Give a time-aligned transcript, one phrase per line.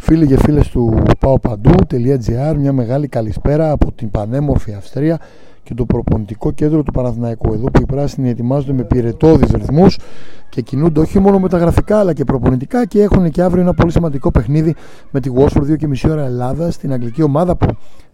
[0.00, 5.20] Φίλοι και φίλες του paopandou.gr Μια μεγάλη καλησπέρα από την πανέμορφη Αυστρία
[5.70, 7.52] και το προπονητικό κέντρο του Παναθηναϊκού.
[7.52, 9.98] Εδώ που οι πράσινοι ετοιμάζονται με πυρετόδει ρυθμούς
[10.48, 13.74] και κινούνται όχι μόνο με τα γραφικά αλλά και προπονητικά και έχουν και αύριο ένα
[13.74, 14.74] πολύ σημαντικό παιχνίδι
[15.10, 17.66] με τη Watford 2.30 ώρα Ελλάδα στην αγγλική ομάδα που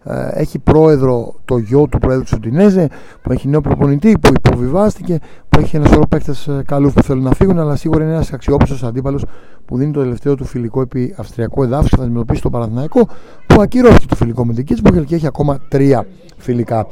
[0.03, 2.89] ε, έχει πρόεδρο το γιο του πρόεδρου Σοντινέζε,
[3.21, 5.19] που έχει νέο προπονητή, που υποβιβάστηκε,
[5.49, 8.83] που έχει ένα σωρό παίκτες καλούς που θέλουν να φύγουν, αλλά σίγουρα είναι ένας αξιόπιστος
[8.83, 9.25] αντίπαλος
[9.65, 13.07] που δίνει το τελευταίο του φιλικό επί Αυστριακό εδάφους και θα αντιμετωπίσει τον Παναθηναϊκό,
[13.47, 16.05] που ακυρώθηκε το φιλικό με την Κίτσμπουργκ και έχει ακόμα τρία
[16.37, 16.87] φιλικά.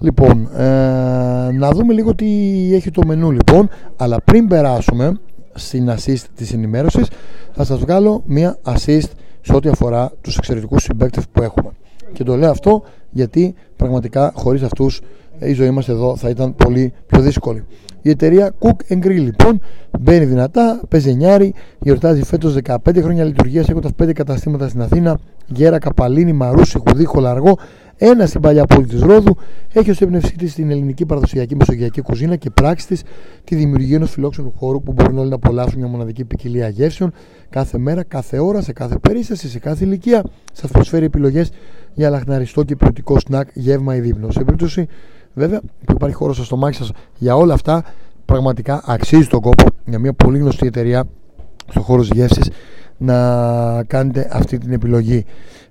[0.00, 0.64] Λοιπόν, ε,
[1.52, 2.26] να δούμε λίγο τι
[2.74, 5.20] έχει το μενού λοιπόν, αλλά πριν περάσουμε
[5.54, 7.08] στην assist της ενημέρωσης
[7.52, 9.08] θα σας βγάλω μια assist
[9.40, 11.70] σε ό,τι αφορά τους εξαιρετικούς συμπαίκτες που έχουμε.
[12.12, 15.00] Και το λέω αυτό γιατί πραγματικά χωρίς αυτούς
[15.38, 17.64] η ζωή μας εδώ θα ήταν πολύ πιο δύσκολη.
[18.02, 19.60] Η εταιρεία Cook Grill λοιπόν
[20.00, 25.78] μπαίνει δυνατά, παίζει εννιάρι, γιορτάζει φέτος 15 χρόνια λειτουργίας έχοντας 5 καταστήματα στην Αθήνα, Γέρα,
[25.78, 27.58] Καπαλίνη, Μαρούση, Χουδί, Χολαργό,
[28.02, 29.36] ένας στην παλιά πόλη της Ρόδου,
[29.72, 33.02] έχει ως έμπνευσή της την ελληνική παραδοσιακή μεσογειακή κουζίνα και πράξη της
[33.44, 37.12] τη δημιουργία ενός φιλόξενου χώρου που μπορούν όλοι να απολαύσουν μια μοναδική ποικιλία γεύσεων
[37.50, 40.24] κάθε μέρα, κάθε ώρα, σε κάθε περίσταση, σε κάθε ηλικία.
[40.52, 41.50] Σα προσφέρει επιλογές
[41.94, 44.34] για λαχναριστό και ποιοτικό σνακ, γεύμα ή δείπνος.
[44.34, 44.86] Σε περίπτωση
[45.34, 47.84] βέβαια που υπάρχει χώρος στο στομάχι σας για όλα αυτά,
[48.24, 51.04] πραγματικά αξίζει τον κόπο για μια πολύ γνωστή εταιρεία
[51.68, 52.50] στον χώρο γεύσης
[52.96, 55.24] να κάνετε αυτή την επιλογή.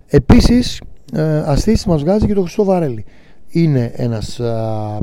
[0.08, 0.82] Επίσης
[1.14, 3.06] ε, αστήσει μας βγάζει και το Χρυσό Βαρέλι.
[3.52, 4.42] Είναι ένας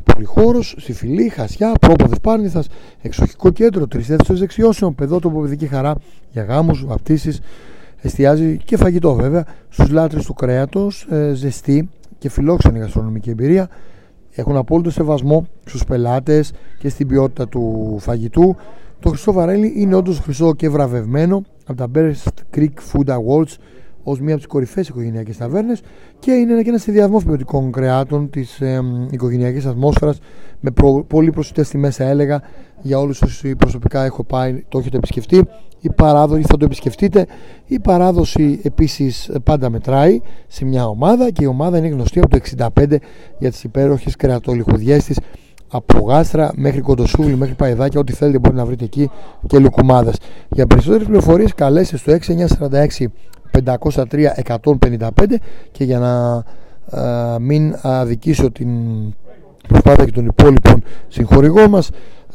[0.05, 2.69] πολυχώρος στη Φιλή, Χασιά, πρόποδες Πάρνηθας,
[3.03, 5.95] εξοχικό κέντρο, τρισθέτητος δεξιώσεων, παιδότοπο παιδική χαρά
[6.31, 7.41] για γάμους, βαπτίσεις,
[8.01, 13.69] εστιάζει και φαγητό βέβαια στους λάτρες του κρέατος, ε, ζεστή και φιλόξενη γαστρονομική εμπειρία.
[14.35, 18.57] Έχουν απόλυτο σεβασμό στους πελάτες και στην ποιότητα του φαγητού.
[19.01, 23.57] Το Χρυσό Βαρέλι είναι όντως χρυσό και βραβευμένο από τα Best Creek Food Awards
[24.09, 25.81] ως μία από τις κορυφαίε οικογενειακές ταβέρνες
[26.19, 30.19] και είναι και ένα συνδυασμό ποιοτικών κρεάτων της ε, οικογενειακής ατμόσφαιρας
[30.61, 32.43] με προ, πολύ προσιτές τιμές, θα έλεγα,
[32.83, 35.45] για όλους όσοι προσωπικά έχω πάει, το έχετε επισκεφτεί.
[35.81, 37.27] Η παράδοση θα το επισκεφτείτε.
[37.67, 42.39] Η παράδοση επίσης πάντα μετράει σε μια ομάδα και η ομάδα είναι γνωστή από το
[42.77, 42.97] 65
[43.39, 45.19] για τις υπέροχες κρεατολιχουδιές της
[45.69, 49.11] από γάστρα μέχρι κοντοσούλη, μέχρι παϊδάκια, ό,τι θέλετε μπορείτε να βρείτε εκεί
[49.47, 50.17] και λουκουμάδες.
[50.51, 53.07] Για περισσότερες πληροφορίες καλέστε στο 6946
[53.65, 55.09] 503-155
[55.73, 56.45] και για να
[57.01, 58.69] α, μην αδικήσω την
[59.69, 61.91] προσπάθεια και των υπόλοιπων συγχωρηγών μας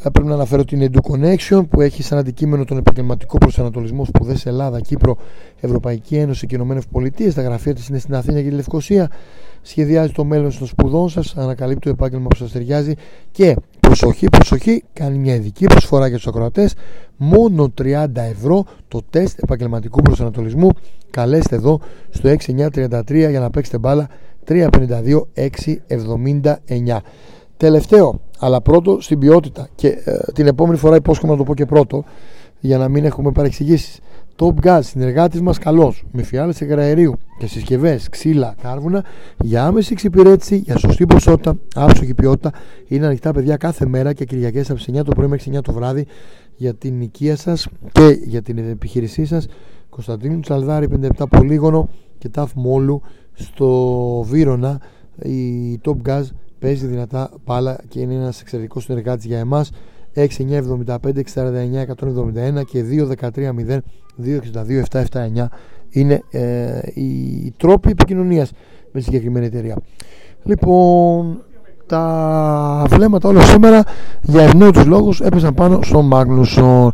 [0.10, 4.50] πρέπει να αναφέρω την Edu Connection που έχει σαν αντικείμενο τον επαγγελματικό προσανατολισμό σπουδές σε
[4.50, 5.18] Ελλάδα, Κύπρο,
[5.60, 7.34] Ευρωπαϊκή Ένωση και Ηνωμένες Πολιτείες.
[7.34, 9.10] Τα γραφεία της είναι στην Αθήνα και τη Λευκοσία.
[9.62, 12.94] Σχεδιάζει το μέλλον των σπουδών σας, ανακαλύπτει το επάγγελμα που σας ταιριάζει
[13.32, 16.74] και προσοχή, προσοχή, κάνει μια ειδική προσφορά για τους ακροατές.
[17.18, 20.70] Μόνο 30 ευρώ το τεστ επαγγελματικού προσανατολισμού.
[21.12, 21.80] Καλέστε εδώ
[22.10, 24.08] στο 6933 για να παίξετε μπάλα
[24.48, 26.98] 352 679.
[27.58, 29.70] Τελευταίο, αλλά πρώτο στην ποιότητα.
[29.76, 32.04] Και ε, την επόμενη φορά υπόσχομαι να το πω και πρώτο,
[32.60, 34.00] για να μην έχουμε παρεξηγήσεις.
[34.36, 39.04] Top Gas, συνεργάτης μας καλός, με φιάλες εγραερίου και συσκευές, ξύλα, κάρβουνα,
[39.38, 42.52] για άμεση εξυπηρέτηση, για σωστή ποσότητα, άψογη ποιότητα.
[42.88, 45.74] Είναι ανοιχτά, παιδιά, κάθε μέρα και Κυριακές από τι 9 το πρωί μέχρι 9 το
[45.74, 46.06] βράδυ
[46.56, 49.48] για την οικία σας και για την επιχείρησή σας.
[49.90, 50.88] Κωνσταντίνου Τσαλδάρη,
[51.18, 53.02] 57 Πολύγωνο και Ταφ Μόλου
[53.34, 54.82] στο Βύρονα.
[55.24, 56.24] Η Top Gas
[56.62, 59.72] παίζει δυνατά πάλα και είναι ένας εξαιρετικός συνεργάτης για εμάς.
[60.16, 62.84] 6975 649 171 και
[63.20, 63.80] 213 0
[64.24, 65.46] 262 779
[65.90, 68.52] είναι ε, οι τρόποι επικοινωνίας
[68.92, 69.78] με τη συγκεκριμένη εταιρεία.
[70.44, 71.42] Λοιπόν
[71.86, 73.84] τα βλέμματα όλα σήμερα
[74.22, 76.92] για ευνόητους λόγους έπεσαν πάνω στον Μάγνουσον.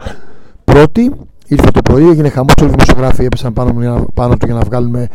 [0.64, 1.12] Πρώτη
[1.48, 5.08] ήρθε το πρωί, έγινε χαμός όλοι οι δημοσιογράφοι έπεσαν πάνω, πάνω του για να βγάλουμε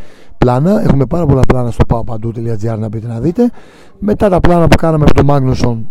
[0.43, 0.83] πλάνα.
[0.83, 3.51] Έχουμε πάρα πολλά πλάνα στο paopandou.gr να πείτε να δείτε.
[3.99, 5.89] Μετά τα πλάνα που κάναμε με τον Μάγνουσον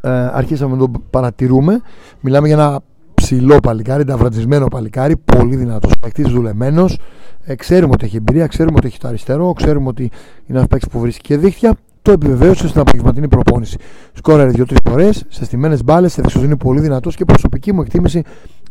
[0.00, 1.80] ε, αρχίσαμε να το παρατηρούμε.
[2.20, 2.80] Μιλάμε για ένα
[3.14, 6.98] ψηλό παλικάρι, ταυρατισμένο παλικάρι, πολύ δυνατός παίκτης, δουλεμένος.
[7.44, 10.02] Ε, ξέρουμε ότι έχει εμπειρία, ξέρουμε ότι έχει το αριστερό, ξέρουμε ότι
[10.46, 11.74] είναι ένας παίκτης που βρίσκει και δίχτυα.
[12.02, 13.78] Το επιβεβαίωσε στην απογευματινή προπόνηση.
[14.12, 18.22] Σκόραρε δύο-τρεις φορές, σε στιμένες μπάλες, σε είναι πολύ δυνατός και προσωπική μου εκτίμηση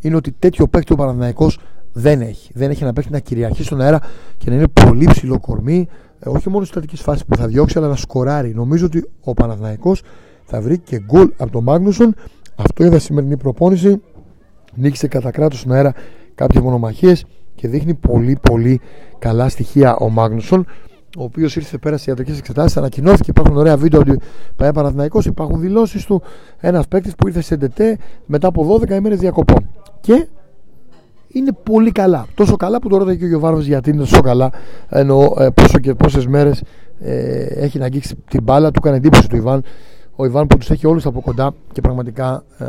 [0.01, 1.51] είναι ότι τέτοιο παίκτη ο Παναναναϊκό
[1.93, 2.51] δεν έχει.
[2.53, 3.99] Δεν έχει να παίξει να κυριαρχεί στον αέρα
[4.37, 5.87] και να είναι πολύ ψηλό κορμί,
[6.19, 8.53] ε, όχι μόνο στις στατικές φάσεις που θα διώξει, αλλά να σκοράρει.
[8.53, 10.01] Νομίζω ότι ο Παναθηναϊκός
[10.45, 12.15] θα βρει και γκολ από τον Μάγνουσον.
[12.55, 14.01] Αυτό είδα σημερινή προπόνηση.
[14.75, 15.93] Νίκησε κατά κράτος στον αέρα
[16.35, 17.25] κάποιες μονομαχίες
[17.55, 18.81] και δείχνει πολύ πολύ
[19.19, 20.65] καλά στοιχεία ο Μάγνουσον
[21.17, 23.29] ο οποίος ήρθε πέρα στις ιατρικές εξετάσεις, ανακοινώθηκε.
[23.29, 24.19] Υπάρχουν ωραία βίντεο ότι
[24.55, 25.19] πάει Παναθυναϊκό.
[25.25, 26.21] Υπάρχουν δηλώσεις του.
[26.59, 29.69] Ένας παίκτης που ήρθε σε ΔΕΤΕ μετά από 12 ημέρες διακοπών.
[30.01, 30.27] Και
[31.33, 32.25] είναι πολύ καλά.
[32.35, 34.51] Τόσο καλά που το ρώταγε και ο Γιωβάνο γιατί είναι τόσο καλά.
[34.89, 36.63] Εννοώ ε, πόσο και πόσες μέρες
[36.99, 38.71] ε, έχει να αγγίξει την μπάλα.
[38.71, 39.63] Του έκανε εντύπωση του Ιβάν.
[40.15, 42.65] Ο Ιβάν που τους έχει όλους από κοντά και πραγματικά ε,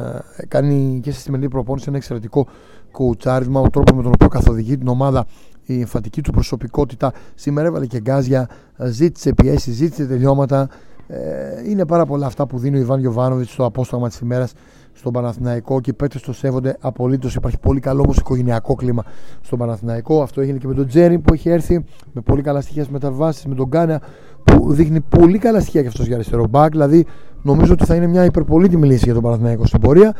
[0.49, 2.46] κάνει και στη σημερινή προπόνηση ένα εξαιρετικό
[2.90, 3.61] κουτσάρισμα.
[3.61, 5.26] Ο τρόπος με τον οποίο καθοδηγεί την ομάδα,
[5.64, 7.12] η εμφαντική του προσωπικότητα.
[7.34, 10.69] Σήμερα έβαλε και γκάζια, ζήτησε πιέσεις, ζήτησε τελειώματα.
[11.06, 14.52] Ε, είναι πάρα πολλά αυτά που δίνει ο Ιβάν Γιοβάνοβιτ στο απόσταγμα της ημέρας
[14.94, 17.35] στον Παναθηναϊκό και οι παίκτες το σέβονται απολύτως.
[17.35, 19.05] Υπάρχει πολύ καλό όμως οικογενειακό κλίμα
[19.41, 20.23] στον Παναθηναϊκό.
[20.23, 23.46] Αυτό έγινε και με τον Τζέρι που έχει έρθει με πολύ καλά στοιχεία στις μεταβάσεις,
[23.46, 24.00] με τον Γκάνα
[24.44, 26.70] που δείχνει πολύ καλά στοιχεία και αυτός για αριστερό μπακ.
[26.70, 27.06] Δηλαδή
[27.43, 30.14] νομίζω ότι θα είναι μια υπερπολίτιμη λύση για τον Παναθηναϊκό στην πορεία.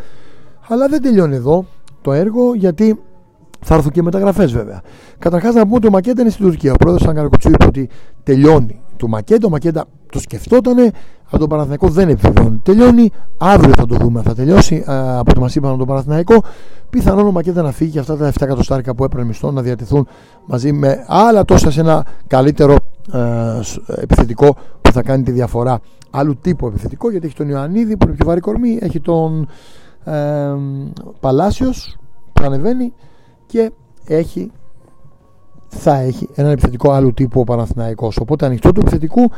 [0.69, 1.65] Αλλά δεν τελειώνει εδώ
[2.03, 3.01] το έργο γιατί
[3.61, 4.81] θα έρθουν και μεταγραφές βέβαια.
[5.19, 6.73] Καταρχάς να πούμε ότι ο Μακέντα είναι στην Τουρκία.
[6.73, 7.89] Ο πρόεδρος Αγκαρακοτσού είπε ότι
[8.23, 9.47] τελειώνει του Μακέντα.
[9.47, 10.83] Ο Μακέντα το σκεφτότανε,
[11.31, 12.61] αλλά τον Παναθηναϊκό δεν επιβεβαιώνει.
[12.63, 14.23] Τελειώνει, αύριο θα το δούμε.
[14.23, 16.43] Θα τελειώσει από ό,τι μας είπαν τον Παναθηναϊκό.
[16.91, 20.09] Πιθανόν ο Μακέντα να φύγει και αυτά τα 7 εκατοστάρικα που έπαιρνε μισθό να διατηθούν
[20.47, 22.77] μαζί με άλλα τόσα σε ένα καλύτερο
[23.13, 23.61] ε,
[24.01, 25.81] επιθετικό που θα κάνει τη διαφορά.
[26.11, 29.49] Άλλου τύπου επιθετικό γιατί έχει τον Ιωαννίδη που είναι πιο βαρύ κορμί, έχει τον
[30.05, 30.53] ε,
[31.21, 31.97] Παλάσιος
[32.33, 32.93] που ανεβαίνει
[33.47, 33.73] και
[34.07, 34.51] έχει
[35.75, 38.17] θα έχει έναν επιθετικό άλλου τύπου ο Παναθηναϊκός.
[38.17, 39.31] Οπότε ανοιχτό του επιθετικού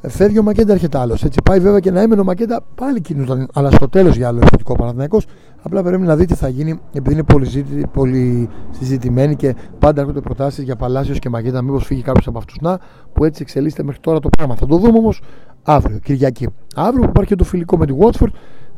[0.00, 1.24] φεύγει ο Μακέντα, έρχεται άλλος.
[1.24, 4.38] Έτσι πάει βέβαια και να έμενε ο Μακέντα, πάλι κινούνταν, αλλά στο τέλος για άλλο
[4.38, 5.26] επιθετικό Παναθηναϊκός.
[5.62, 10.00] Απλά πρέπει να δει τι θα γίνει, επειδή είναι πολύ, ζήτη, πολύ συζητημένοι και πάντα
[10.00, 11.62] έρχονται προτάσεις για Παλάσιος και Μακέντα.
[11.62, 12.78] Μήπως φύγει κάποιος από αυτούς να,
[13.12, 14.54] που έτσι εξελίσσεται μέχρι τώρα το πράγμα.
[14.54, 15.22] Θα το δούμε όμως
[15.62, 16.48] αύριο, Κυριακή.
[16.74, 18.30] Αύριο που υπάρχει και το φιλικό με τη Watford,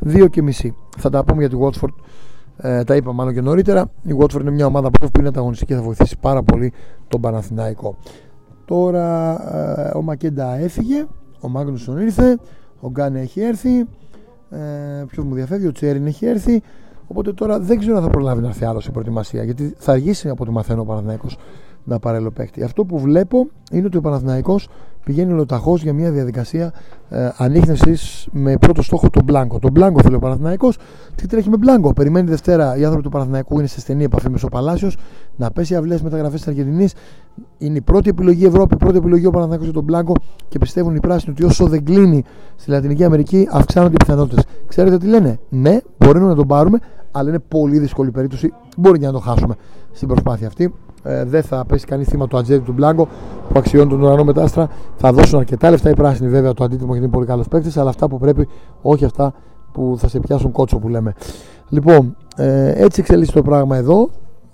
[0.05, 0.75] 2 και μισή.
[0.97, 1.93] Θα τα πούμε για τη Watford
[2.61, 3.91] ε, τα είπα μάλλον και νωρίτερα.
[4.03, 6.73] Η Watford είναι μια ομάδα που είναι ανταγωνιστική και θα βοηθήσει πάρα πολύ
[7.07, 7.97] τον Παναθηναϊκό.
[8.65, 9.35] Τώρα
[9.77, 11.05] ε, ο Μακέντα έφυγε,
[11.39, 12.37] ο Μάγνουσον ήρθε,
[12.79, 13.79] ο Γκάνε έχει έρθει.
[14.49, 16.61] Ε, Ποιος μου διαφεύγει, ο Τσέριν έχει έρθει.
[17.07, 20.29] Οπότε τώρα δεν ξέρω αν θα προλάβει να έρθει άλλος σε προετοιμασία γιατί θα αργήσει
[20.29, 21.37] από ό,τι μαθαίνω ο Παναθηναϊκός
[21.83, 22.63] να πάρει παίκτη.
[22.63, 24.69] Αυτό που βλέπω είναι ότι ο Παναθηναϊκός
[25.03, 26.73] πηγαίνει ολοταχώς για μια διαδικασία
[27.09, 29.59] ε, ανείχνευσης με πρώτο στόχο τον Μπλάνκο.
[29.59, 30.77] Τον Μπλάνκο θέλει ο Παναθηναϊκός.
[31.15, 34.37] Τι τρέχει με Μπλάνκο; Περιμένει Δευτέρα οι άνθρωποι του Παναθηναϊκού είναι σε στενή επαφή με
[34.43, 34.91] ο Παλάσιο
[35.35, 36.93] να πέσει αυλές μεταγραφές της Αργεντινής.
[37.57, 40.13] Είναι η πρώτη επιλογή Ευρώπη, η πρώτη επιλογή ο Παναθηναϊκός για τον Μπλάνκο
[40.47, 42.23] και πιστεύουν οι πράσινοι ότι όσο δεν κλείνει
[42.55, 44.43] στη Λατινική Αμερική αυξάνονται οι πιθανότητες.
[44.67, 46.79] Ξέρετε τι λένε; Ναι, μπορούμε να τον πάρουμε,
[47.11, 48.53] αλλά είναι πολύ δύσκολη περίπτωση.
[48.77, 49.55] Μπορεί και να το χάσουμε
[49.91, 53.07] στην προσπάθεια αυτή ε, δεν θα πέσει κανείς θύμα του Ατζέτη του Μπλάγκο
[53.49, 54.69] που αξιώνει τον ουρανό μετάστρα.
[54.95, 57.89] Θα δώσουν αρκετά λεφτά οι πράσινοι βέβαια το αντίτιμο γιατί είναι πολύ καλός παίκτης, αλλά
[57.89, 58.47] αυτά που πρέπει,
[58.81, 59.33] όχι αυτά
[59.71, 61.13] που θα σε πιάσουν κότσο που λέμε.
[61.69, 64.09] Λοιπόν, ε, έτσι εξελίσσεται το πράγμα εδώ.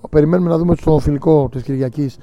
[0.10, 2.18] Περιμένουμε να δούμε στο φιλικό της Κυριακής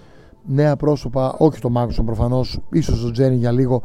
[0.47, 3.82] νέα πρόσωπα, όχι το Μάγκουσον προφανώς, ίσως το Τζένι για λίγο.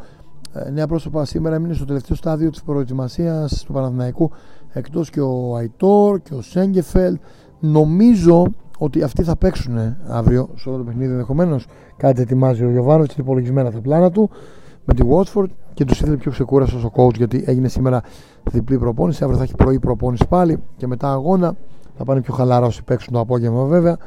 [0.53, 4.31] Ε, νέα πρόσωπα σήμερα έμεινε στο τελευταίο στάδιο της προετοιμασίας του Παναθηναϊκού
[4.73, 7.17] εκτός και ο Αϊτόρ και ο Σέγκεφελ.
[7.59, 8.45] Νομίζω
[8.79, 11.65] ότι αυτοί θα παίξουν αύριο σε όλο το παιχνίδι ενδεχομένως.
[11.97, 14.29] Κάτι ετοιμάζει ο Γιωβάνο, είναι υπολογισμένα τα πλάνα του
[14.85, 18.01] με τη Watford και τους ήθελε πιο ξεκούραστος ο coach γιατί έγινε σήμερα
[18.51, 19.23] διπλή προπόνηση.
[19.23, 21.55] Αύριο θα έχει πρωί προπόνηση πάλι και μετά αγώνα.
[21.97, 23.97] Θα πάνε πιο χαλαρά όσοι παίξουν το απόγευμα βέβαια.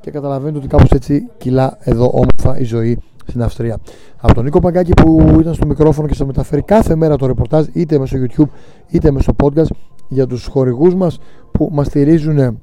[0.00, 3.78] Και καταλαβαίνετε ότι κάπως έτσι κυλά εδώ όμορφα η ζωή στην Αυστρία.
[4.20, 7.66] Από τον Νίκο Παγκάκη που ήταν στο μικρόφωνο και σα μεταφέρει κάθε μέρα το ρεπορτάζ
[7.72, 8.48] είτε μέσω YouTube
[8.88, 9.70] είτε μέσω podcast
[10.08, 11.18] για τους χορηγούς μας
[11.52, 12.58] που μας στηρίζουν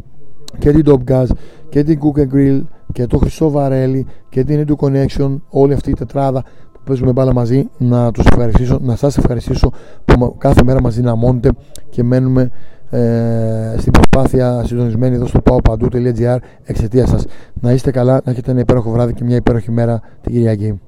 [0.58, 1.26] και την Top Gas
[1.70, 2.62] και την Cook Grill
[2.94, 7.34] και το Χρυσό Βαρέλι και την Edu Connection όλη αυτή η τετράδα που παίζουμε μπάλα
[7.34, 9.72] μαζί να τους ευχαριστήσω, να σας ευχαριστήσω
[10.06, 11.50] που κάθε μέρα μαζί να μόνετε
[11.90, 12.52] και μένουμε
[12.90, 17.26] ε, στην προσπάθεια συντονισμένη εδώ στο paopandou.gr εξαιτίας σας.
[17.62, 20.80] Να είστε καλά, να έχετε ένα υπέροχο βράδυ και μια υπέροχη μέρα την Κυριακή.